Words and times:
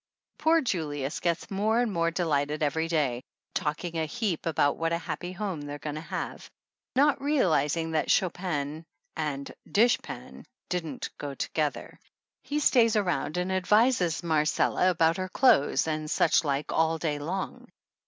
Poor 0.39 0.61
Julius 0.61 1.19
gets 1.19 1.51
more 1.51 1.79
and 1.79 1.91
more 1.93 2.09
delighted 2.09 2.63
every 2.63 2.87
day, 2.87 3.21
talking 3.53 3.99
a 3.99 4.07
heap 4.07 4.47
about 4.47 4.75
what 4.77 4.91
a 4.93 4.97
happy 4.97 5.31
home 5.31 5.61
they're 5.61 5.77
going 5.77 5.93
to 5.93 6.01
have, 6.01 6.49
not 6.95 7.21
realizing 7.21 7.91
that 7.91 8.09
Chopin 8.09 8.83
and 9.15 9.51
dish 9.71 9.99
pan 9.99 10.43
don't 10.71 11.07
go 11.19 11.35
together. 11.35 11.99
He 12.41 12.59
stays 12.59 12.95
around 12.95 13.37
and 13.37 13.51
advises 13.51 14.23
Marcella 14.23 14.89
about 14.89 15.17
her 15.17 15.29
clothes 15.29 15.85
and 15.87 16.09
such 16.09 16.43
like 16.43 16.71
all 16.71 16.97
day 16.97 17.19
long. 17.19 17.67